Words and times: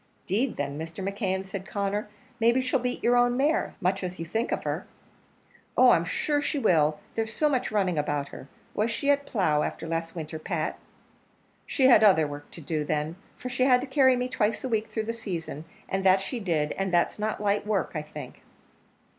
"'Deed, 0.25 0.57
then, 0.57 0.79
Mr. 0.79 1.07
McKeon," 1.07 1.45
said 1.45 1.63
Conner, 1.67 2.09
"maybe 2.39 2.59
she'll 2.59 2.79
beat 2.79 3.03
your 3.03 3.15
own 3.15 3.37
mare, 3.37 3.75
much 3.79 4.03
as 4.03 4.17
you 4.17 4.25
think 4.25 4.51
of 4.51 4.63
her." 4.63 4.87
"Oh! 5.77 5.91
I'm 5.91 6.05
sure 6.05 6.41
she 6.41 6.57
will; 6.57 6.99
there's 7.13 7.31
so 7.31 7.47
much 7.47 7.71
running 7.71 7.99
about 7.99 8.29
her. 8.29 8.47
Was 8.73 8.89
she 8.89 9.11
at 9.11 9.27
plough 9.27 9.61
after 9.61 9.85
last 9.87 10.15
winter, 10.15 10.39
Pat?" 10.39 10.79
"She 11.67 11.85
had 11.85 12.03
other 12.03 12.25
work 12.25 12.49
to 12.49 12.61
do, 12.61 12.83
then, 12.83 13.15
for 13.37 13.47
she 13.49 13.65
had 13.65 13.79
to 13.81 13.85
carry 13.85 14.15
me 14.15 14.27
twice 14.27 14.63
a 14.63 14.69
week 14.69 14.87
through 14.87 15.03
the 15.05 15.13
season; 15.13 15.65
and 15.87 16.03
that 16.03 16.19
she 16.19 16.39
did 16.39 16.71
and 16.79 16.91
that's 16.91 17.19
not 17.19 17.39
light 17.39 17.67
work, 17.67 17.91
I 17.93 18.01
think." 18.01 18.41